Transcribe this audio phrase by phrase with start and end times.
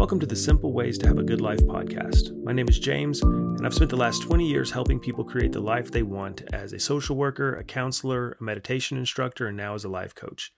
[0.00, 2.34] Welcome to the Simple Ways to Have a Good Life podcast.
[2.42, 5.60] My name is James, and I've spent the last 20 years helping people create the
[5.60, 9.84] life they want as a social worker, a counselor, a meditation instructor, and now as
[9.84, 10.54] a life coach.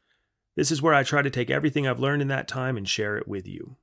[0.54, 3.16] This is where I try to take everything I've learned in that time and share
[3.16, 3.78] it with you.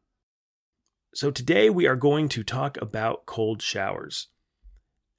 [1.14, 4.28] So, today we are going to talk about cold showers.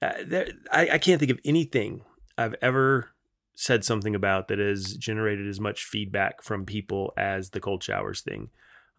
[0.01, 2.01] Uh, I can't think of anything
[2.35, 3.11] I've ever
[3.53, 8.21] said something about that has generated as much feedback from people as the cold showers
[8.21, 8.49] thing.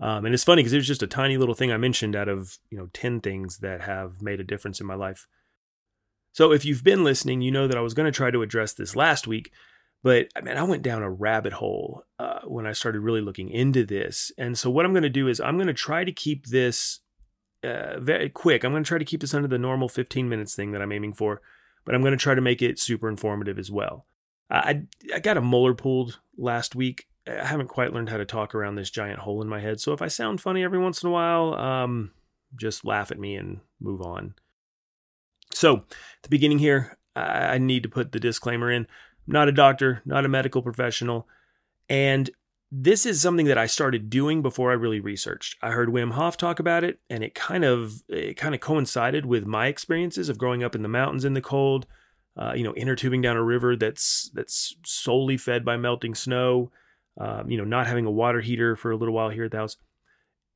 [0.00, 2.28] Um, and it's funny because it was just a tiny little thing I mentioned out
[2.28, 5.26] of you know ten things that have made a difference in my life.
[6.32, 8.72] So if you've been listening, you know that I was going to try to address
[8.72, 9.52] this last week,
[10.02, 13.48] but I mean I went down a rabbit hole uh, when I started really looking
[13.50, 14.32] into this.
[14.38, 17.00] And so what I'm going to do is I'm going to try to keep this
[17.62, 18.64] uh, very quick.
[18.64, 20.92] I'm going to try to keep this under the normal 15 minutes thing that I'm
[20.92, 21.40] aiming for,
[21.84, 24.06] but I'm going to try to make it super informative as well.
[24.50, 24.82] I
[25.14, 28.74] I got a molar pulled last week I haven't quite learned how to talk around
[28.74, 29.80] this giant hole in my head.
[29.80, 32.10] So if I sound funny every once in a while, um,
[32.56, 34.34] just laugh at me and move on.
[35.52, 38.86] So, at the beginning here, I need to put the disclaimer in.
[39.26, 41.28] I'm not a doctor, not a medical professional,
[41.88, 42.30] and
[42.74, 45.56] this is something that I started doing before I really researched.
[45.60, 49.26] I heard Wim Hof talk about it, and it kind of it kind of coincided
[49.26, 51.86] with my experiences of growing up in the mountains in the cold,
[52.34, 56.72] uh, you know, inner tubing down a river that's that's solely fed by melting snow
[57.20, 59.58] um, you know, not having a water heater for a little while here at the
[59.58, 59.76] house.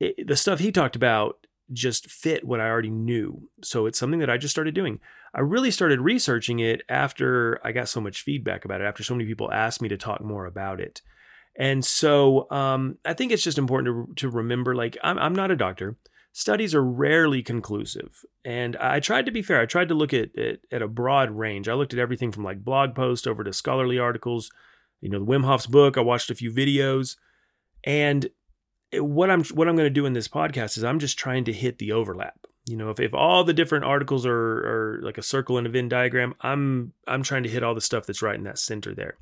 [0.01, 3.49] It, the stuff he talked about just fit what I already knew.
[3.62, 5.01] So it's something that I just started doing.
[5.34, 9.15] I really started researching it after I got so much feedback about it, after so
[9.15, 11.03] many people asked me to talk more about it.
[11.59, 15.51] And so um, I think it's just important to, to remember like, I'm, I'm not
[15.51, 15.97] a doctor.
[16.33, 18.25] Studies are rarely conclusive.
[18.45, 19.61] And I tried to be fair.
[19.61, 21.69] I tried to look at, at, at a broad range.
[21.69, 24.51] I looked at everything from like blog posts over to scholarly articles
[25.01, 25.97] you know, the Wim Hof's book.
[25.97, 27.17] I watched a few videos,
[27.84, 28.29] and
[28.95, 31.53] what I'm what I'm going to do in this podcast is I'm just trying to
[31.53, 32.47] hit the overlap.
[32.67, 35.69] You know, if, if all the different articles are, are like a circle in a
[35.69, 38.95] Venn diagram, I'm I'm trying to hit all the stuff that's right in that center
[38.95, 39.19] there.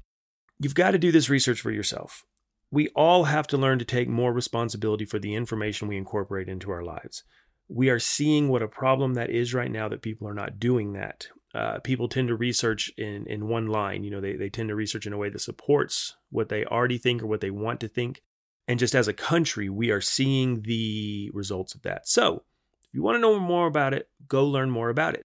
[0.61, 2.25] You've got to do this research for yourself.
[2.71, 6.71] We all have to learn to take more responsibility for the information we incorporate into
[6.71, 7.23] our lives.
[7.69, 10.93] We are seeing what a problem that is right now that people are not doing
[10.95, 14.03] that uh, people tend to research in in one line.
[14.04, 16.98] You know, they they tend to research in a way that supports what they already
[16.98, 18.22] think or what they want to think.
[18.66, 22.09] And just as a country, we are seeing the results of that.
[22.09, 22.44] So,
[22.82, 25.22] if you want to know more about it, go learn more about it.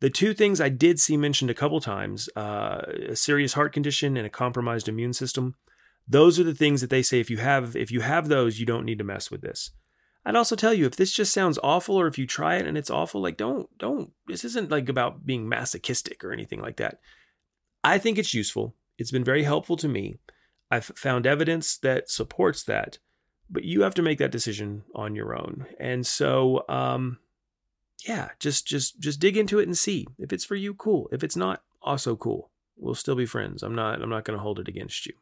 [0.00, 4.16] The two things I did see mentioned a couple times uh, a serious heart condition
[4.16, 5.56] and a compromised immune system.
[6.06, 8.64] Those are the things that they say if you have if you have those, you
[8.64, 9.72] don't need to mess with this.
[10.24, 12.76] I'd also tell you if this just sounds awful or if you try it and
[12.76, 17.00] it's awful, like don't don't this isn't like about being masochistic or anything like that.
[17.82, 18.74] I think it's useful.
[18.98, 20.18] It's been very helpful to me.
[20.70, 22.98] I've found evidence that supports that,
[23.48, 25.66] but you have to make that decision on your own.
[25.80, 27.18] And so um
[28.06, 30.06] yeah, just just just dig into it and see.
[30.18, 31.08] If it's for you, cool.
[31.10, 32.50] If it's not, also cool.
[32.76, 33.62] We'll still be friends.
[33.62, 35.14] I'm not I'm not going to hold it against you.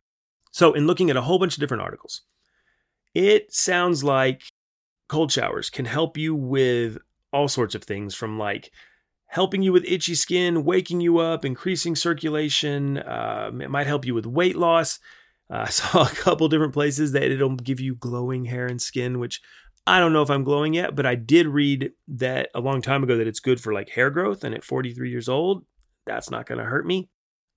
[0.50, 2.22] So, in looking at a whole bunch of different articles,
[3.14, 4.42] it sounds like
[5.08, 6.98] cold showers can help you with
[7.32, 8.70] all sorts of things from like
[9.26, 12.98] helping you with itchy skin, waking you up, increasing circulation.
[12.98, 14.98] Uh, it might help you with weight loss.
[15.50, 19.18] Uh, I saw a couple different places that it'll give you glowing hair and skin,
[19.18, 19.40] which
[19.86, 23.04] I don't know if I'm glowing yet, but I did read that a long time
[23.04, 24.42] ago that it's good for like hair growth.
[24.42, 25.64] And at 43 years old,
[26.06, 27.08] that's not going to hurt me.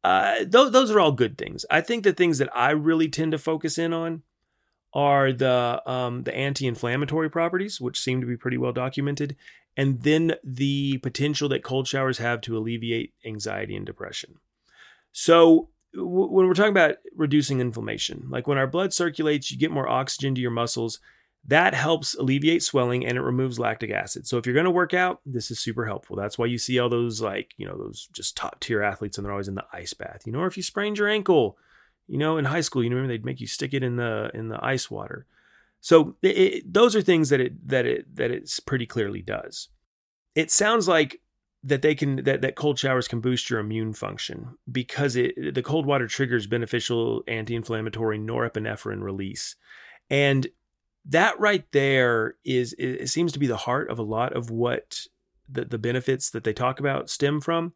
[0.03, 1.65] Uh, th- those are all good things.
[1.69, 4.23] I think the things that I really tend to focus in on
[4.93, 9.35] are the um, the anti-inflammatory properties, which seem to be pretty well documented,
[9.77, 14.35] and then the potential that cold showers have to alleviate anxiety and depression.
[15.11, 19.87] So when we're talking about reducing inflammation, like when our blood circulates, you get more
[19.87, 20.99] oxygen to your muscles.
[21.47, 24.27] That helps alleviate swelling and it removes lactic acid.
[24.27, 26.15] So if you're going to work out, this is super helpful.
[26.17, 29.25] That's why you see all those like, you know, those just top tier athletes and
[29.25, 30.23] they're always in the ice bath.
[30.25, 31.57] You know, or if you sprained your ankle,
[32.09, 34.49] you know, in high school, you remember they'd make you stick it in the in
[34.49, 35.27] the ice water.
[35.79, 39.69] So it, it, those are things that it that it that it pretty clearly does.
[40.35, 41.21] It sounds like
[41.63, 45.61] that they can that, that cold showers can boost your immune function because it the
[45.61, 49.55] cold water triggers beneficial anti-inflammatory norepinephrine release
[50.09, 50.47] and
[51.05, 55.01] that right there is it seems to be the heart of a lot of what
[55.49, 57.73] the, the benefits that they talk about stem from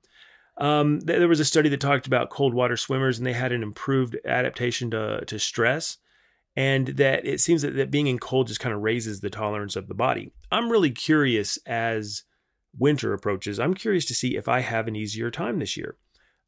[0.58, 3.64] um, there was a study that talked about cold water swimmers, and they had an
[3.64, 5.98] improved adaptation to, to stress,
[6.56, 9.76] and that it seems that, that being in cold just kind of raises the tolerance
[9.76, 10.32] of the body.
[10.52, 12.24] I'm really curious as
[12.78, 13.60] winter approaches.
[13.60, 15.98] I'm curious to see if I have an easier time this year.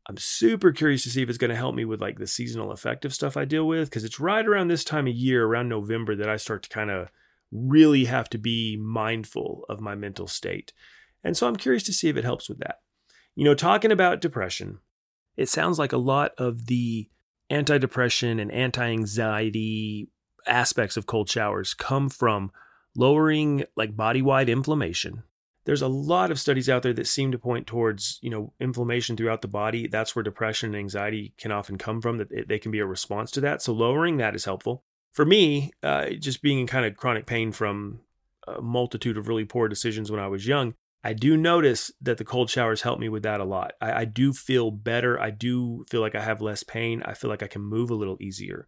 [0.07, 2.71] I'm super curious to see if it's going to help me with like the seasonal
[2.71, 6.15] affective stuff I deal with because it's right around this time of year, around November,
[6.15, 7.09] that I start to kind of
[7.51, 10.73] really have to be mindful of my mental state.
[11.23, 12.81] And so I'm curious to see if it helps with that.
[13.35, 14.79] You know, talking about depression,
[15.35, 17.09] it sounds like a lot of the
[17.49, 20.09] anti depression and anti anxiety
[20.47, 22.51] aspects of cold showers come from
[22.95, 25.23] lowering like body wide inflammation.
[25.65, 29.17] There's a lot of studies out there that seem to point towards, you know, inflammation
[29.17, 29.87] throughout the body.
[29.87, 33.31] That's where depression and anxiety can often come from, that they can be a response
[33.31, 33.63] to that.
[33.63, 34.83] So lowering that is helpful.
[35.11, 38.01] For me, uh, just being in kind of chronic pain from
[38.47, 40.75] a multitude of really poor decisions when I was young,
[41.05, 43.73] I do notice that the cold showers help me with that a lot.
[43.79, 45.21] I, I, do feel better.
[45.21, 47.03] I do feel like I have less pain.
[47.05, 48.67] I feel like I can move a little easier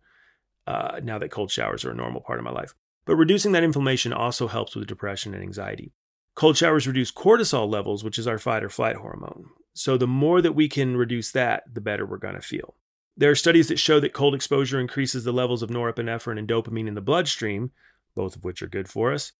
[0.68, 2.76] uh, now that cold showers are a normal part of my life.
[3.06, 5.94] But reducing that inflammation also helps with depression and anxiety.
[6.36, 9.46] Cold showers reduce cortisol levels, which is our fight or flight hormone.
[9.74, 12.76] So the more that we can reduce that, the better we're going to feel.
[13.16, 16.88] There are studies that show that cold exposure increases the levels of norepinephrine and dopamine
[16.88, 17.72] in the bloodstream,
[18.14, 19.32] both of which are good for us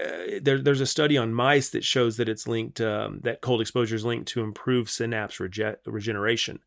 [0.00, 3.60] uh, there, there's a study on mice that shows that it's linked um, that cold
[3.60, 6.60] exposure is linked to improve synapse rege- regeneration.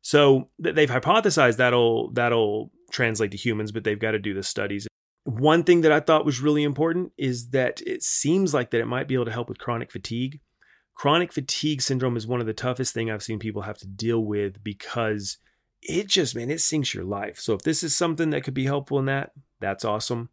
[0.00, 4.88] So they've hypothesized that'll that'll translate to humans, but they've got to do the studies.
[5.24, 8.86] One thing that I thought was really important is that it seems like that it
[8.86, 10.40] might be able to help with chronic fatigue.
[10.94, 14.20] Chronic fatigue syndrome is one of the toughest thing I've seen people have to deal
[14.20, 15.38] with because
[15.82, 17.38] it just man it sinks your life.
[17.38, 20.30] So if this is something that could be helpful in that, that's awesome.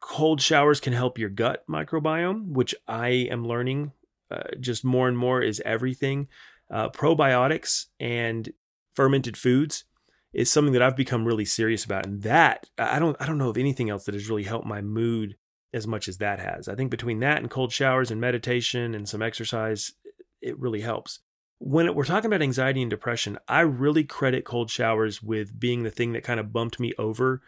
[0.00, 3.92] Cold showers can help your gut microbiome, which I am learning
[4.30, 6.28] uh, just more and more is everything.
[6.70, 8.52] Uh, probiotics and
[8.94, 9.84] fermented foods
[10.32, 13.50] is something that I've become really serious about, and that I don't I don't know
[13.50, 15.36] of anything else that has really helped my mood
[15.72, 16.68] as much as that has.
[16.68, 19.92] I think between that and cold showers and meditation and some exercise,
[20.40, 21.20] it really helps.
[21.58, 25.90] When we're talking about anxiety and depression, I really credit cold showers with being the
[25.90, 27.42] thing that kind of bumped me over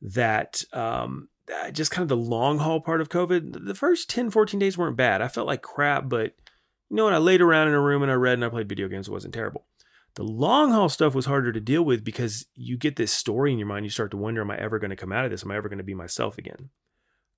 [0.00, 4.30] that um, uh, just kind of the long haul part of COVID, the first 10,
[4.30, 5.22] 14 days weren't bad.
[5.22, 6.34] I felt like crap, but
[6.90, 7.14] you know what?
[7.14, 9.08] I laid around in a room and I read and I played video games.
[9.08, 9.66] It wasn't terrible.
[10.14, 13.58] The long haul stuff was harder to deal with because you get this story in
[13.58, 13.84] your mind.
[13.84, 15.44] You start to wonder, am I ever going to come out of this?
[15.44, 16.70] Am I ever going to be myself again?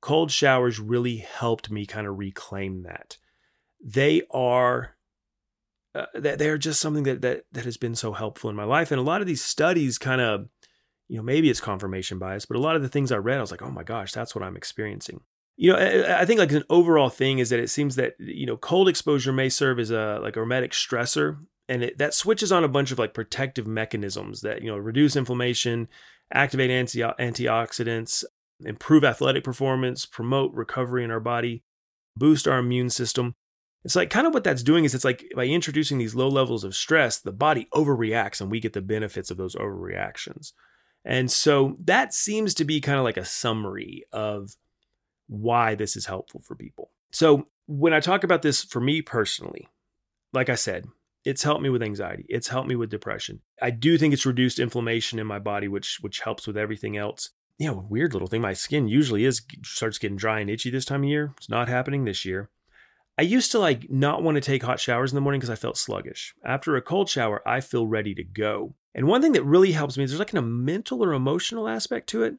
[0.00, 3.16] Cold showers really helped me kind of reclaim that.
[3.84, 4.96] They are
[5.94, 8.92] uh, they are just something that, that that has been so helpful in my life.
[8.92, 10.48] And a lot of these studies kind of
[11.08, 13.40] you know, maybe it's confirmation bias, but a lot of the things I read, I
[13.40, 15.20] was like, oh my gosh, that's what I'm experiencing.
[15.56, 18.56] You know, I think like an overall thing is that it seems that, you know,
[18.56, 21.38] cold exposure may serve as a like a hormetic stressor
[21.68, 25.16] and it, that switches on a bunch of like protective mechanisms that, you know, reduce
[25.16, 25.88] inflammation,
[26.32, 28.24] activate anti- antioxidants,
[28.64, 31.64] improve athletic performance, promote recovery in our body,
[32.16, 33.34] boost our immune system.
[33.84, 36.64] It's like kind of what that's doing is it's like by introducing these low levels
[36.64, 40.52] of stress, the body overreacts and we get the benefits of those overreactions.
[41.04, 44.56] And so that seems to be kind of like a summary of
[45.28, 46.90] why this is helpful for people.
[47.12, 49.68] So when I talk about this for me personally,
[50.32, 50.86] like I said,
[51.24, 52.24] it's helped me with anxiety.
[52.28, 53.40] It's helped me with depression.
[53.60, 57.30] I do think it's reduced inflammation in my body, which which helps with everything else.
[57.58, 58.40] You know, weird little thing.
[58.40, 61.32] My skin usually is starts getting dry and itchy this time of year.
[61.36, 62.50] It's not happening this year.
[63.18, 65.56] I used to like not want to take hot showers in the morning because I
[65.56, 66.34] felt sluggish.
[66.44, 68.74] After a cold shower, I feel ready to go.
[68.94, 72.08] And one thing that really helps me is there's like a mental or emotional aspect
[72.10, 72.36] to it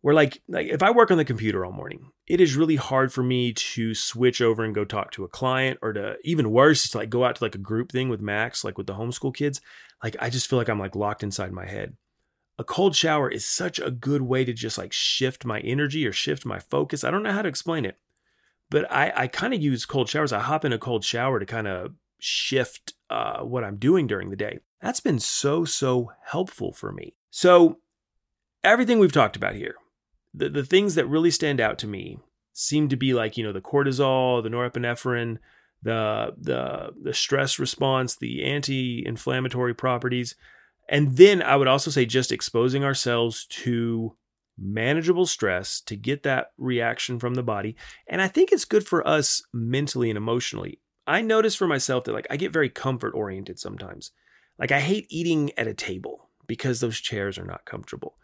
[0.00, 3.12] where like like if I work on the computer all morning, it is really hard
[3.12, 6.88] for me to switch over and go talk to a client or to even worse
[6.88, 9.34] to like go out to like a group thing with Max, like with the homeschool
[9.34, 9.60] kids.
[10.02, 11.96] Like I just feel like I'm like locked inside my head.
[12.58, 16.12] A cold shower is such a good way to just like shift my energy or
[16.12, 17.04] shift my focus.
[17.04, 17.98] I don't know how to explain it
[18.72, 20.32] but I, I kind of use cold showers.
[20.32, 24.30] I hop in a cold shower to kind of shift uh, what I'm doing during
[24.30, 24.60] the day.
[24.82, 27.14] That's been so, so helpful for me.
[27.30, 27.78] So,
[28.64, 29.76] everything we've talked about here,
[30.34, 32.18] the, the things that really stand out to me
[32.52, 35.38] seem to be like, you know, the cortisol, the norepinephrine,
[35.82, 40.34] the, the, the stress response, the anti inflammatory properties.
[40.88, 44.16] And then I would also say just exposing ourselves to
[44.58, 47.76] manageable stress to get that reaction from the body.
[48.06, 50.80] And I think it's good for us mentally and emotionally.
[51.06, 54.10] I notice for myself that like I get very comfort oriented sometimes.
[54.62, 58.16] Like I hate eating at a table because those chairs are not comfortable.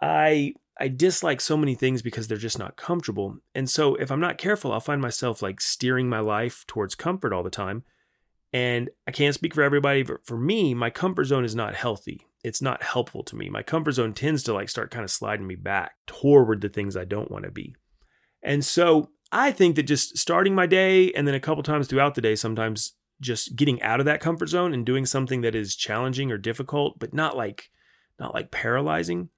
[0.00, 3.36] I I dislike so many things because they're just not comfortable.
[3.54, 7.34] And so if I'm not careful, I'll find myself like steering my life towards comfort
[7.34, 7.82] all the time.
[8.54, 12.26] And I can't speak for everybody, but for me, my comfort zone is not healthy
[12.42, 13.48] it's not helpful to me.
[13.48, 16.96] My comfort zone tends to like start kind of sliding me back toward the things
[16.96, 17.74] I don't want to be.
[18.42, 22.14] And so I think that just starting my day and then a couple times throughout
[22.14, 25.76] the day, sometimes just getting out of that comfort zone and doing something that is
[25.76, 27.70] challenging or difficult, but not like
[28.18, 29.30] not like paralyzing,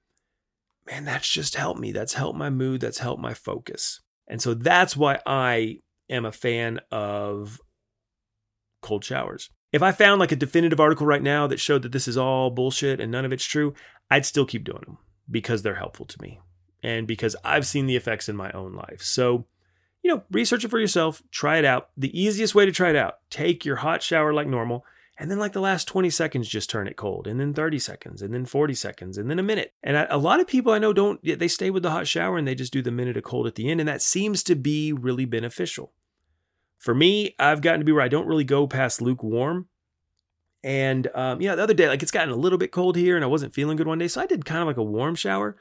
[0.85, 1.91] man, that's just helped me.
[1.91, 2.81] That's helped my mood.
[2.81, 4.01] That's helped my focus.
[4.27, 7.59] And so that's why I am a fan of
[8.81, 9.49] cold showers.
[9.71, 12.51] If I found like a definitive article right now that showed that this is all
[12.51, 13.73] bullshit and none of it's true,
[14.11, 14.97] I'd still keep doing them
[15.29, 16.39] because they're helpful to me
[16.83, 19.01] and because I've seen the effects in my own life.
[19.01, 19.47] So,
[20.03, 21.89] you know, research it for yourself, try it out.
[21.97, 24.85] The easiest way to try it out, take your hot shower like normal,
[25.17, 28.21] and then like the last 20 seconds just turn it cold, and then 30 seconds,
[28.21, 29.73] and then 40 seconds, and then a minute.
[29.81, 32.37] And I, a lot of people I know don't they stay with the hot shower
[32.37, 34.55] and they just do the minute of cold at the end, and that seems to
[34.55, 35.93] be really beneficial.
[36.77, 39.69] For me, I've gotten to be where I don't really go past lukewarm.
[40.65, 43.15] And um, you know, the other day, like it's gotten a little bit cold here,
[43.15, 45.15] and I wasn't feeling good one day, so I did kind of like a warm
[45.15, 45.55] shower.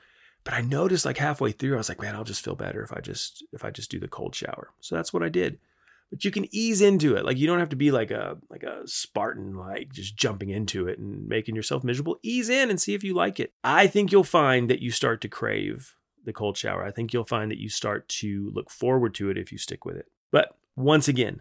[0.44, 2.92] But I noticed like halfway through, I was like, man, I'll just feel better if
[2.92, 4.70] I just if I just do the cold shower.
[4.80, 5.58] So that's what I did.
[6.10, 7.24] But you can ease into it.
[7.24, 10.88] Like you don't have to be like a like a Spartan, like just jumping into
[10.88, 12.18] it and making yourself miserable.
[12.22, 13.52] Ease in and see if you like it.
[13.62, 15.94] I think you'll find that you start to crave
[16.24, 16.84] the cold shower.
[16.84, 19.84] I think you'll find that you start to look forward to it if you stick
[19.84, 20.06] with it.
[20.30, 21.40] But once again,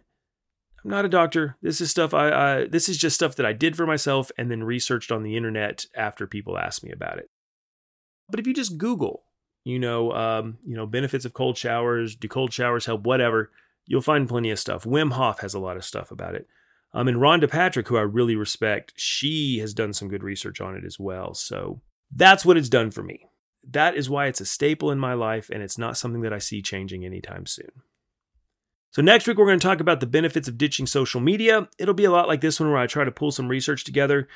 [0.83, 1.57] I'm not a doctor.
[1.61, 4.49] This is stuff I, I this is just stuff that I did for myself and
[4.49, 7.29] then researched on the internet after people asked me about it.
[8.31, 9.23] But if you just Google,
[9.63, 13.51] you know, um, you know, benefits of cold showers, do cold showers help, whatever,
[13.85, 14.83] you'll find plenty of stuff.
[14.83, 16.47] Wim Hof has a lot of stuff about it.
[16.93, 20.75] Um, and Rhonda Patrick, who I really respect, she has done some good research on
[20.75, 21.33] it as well.
[21.33, 21.81] So
[22.13, 23.27] that's what it's done for me.
[23.69, 26.39] That is why it's a staple in my life, and it's not something that I
[26.39, 27.71] see changing anytime soon.
[28.89, 31.69] So, next week, we're going to talk about the benefits of ditching social media.
[31.77, 34.27] It'll be a lot like this one where I try to pull some research together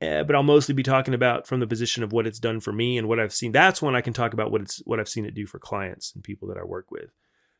[0.00, 2.72] uh, but I'll mostly be talking about from the position of what it's done for
[2.72, 3.52] me and what I've seen.
[3.52, 6.12] That's when I can talk about what it's what I've seen it do for clients
[6.14, 7.10] and people that I work with.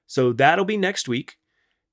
[0.06, 1.36] So that'll be next week.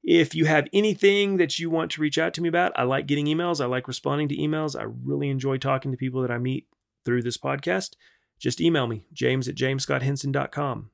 [0.04, 3.08] If you have anything that you want to reach out to me about, I like
[3.08, 3.62] getting emails.
[3.62, 4.80] I like responding to emails.
[4.80, 6.68] I really enjoy talking to people that I meet
[7.04, 7.96] through this podcast.
[8.40, 10.92] Just email me, james at jamesscotthenson.com.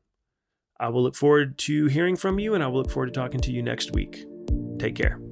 [0.79, 3.39] I will look forward to hearing from you and I will look forward to talking
[3.41, 4.25] to you next week.
[4.79, 5.22] Take care.